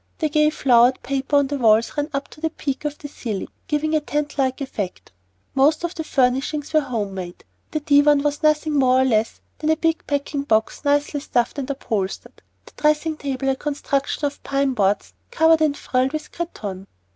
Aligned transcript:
The 0.17 0.29
gay 0.29 0.49
flowered 0.49 1.03
paper 1.03 1.35
on 1.35 1.45
the 1.45 1.59
walls 1.59 1.95
ran 1.95 2.09
up 2.11 2.27
to 2.29 2.41
the 2.41 2.49
peak 2.49 2.85
of 2.85 2.97
the 2.97 3.07
ceiling, 3.07 3.49
giving 3.67 3.93
a 3.93 3.99
tent 3.99 4.35
like 4.35 4.59
effect. 4.59 5.11
Most 5.53 5.83
of 5.83 5.93
the 5.93 6.03
furnishings 6.03 6.73
were 6.73 6.79
home 6.81 7.13
made. 7.13 7.43
The 7.69 7.81
divan 7.81 8.23
was 8.23 8.41
nothing 8.41 8.73
more 8.73 9.01
or 9.01 9.05
less 9.05 9.41
than 9.59 9.69
a 9.69 9.75
big 9.77 10.03
packing 10.07 10.41
box 10.41 10.83
nicely 10.83 11.19
stuffed 11.19 11.59
and 11.59 11.69
upholstered; 11.69 12.41
the 12.65 12.73
dressing 12.77 13.15
table, 13.15 13.49
a 13.49 13.55
construction 13.55 14.25
of 14.25 14.41
pine 14.41 14.73
boards 14.73 15.13
covered 15.29 15.61
and 15.61 15.77
frilled 15.77 16.13
with 16.13 16.31
cretonne. 16.31 16.87